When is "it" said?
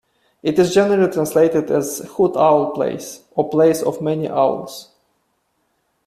0.41-0.57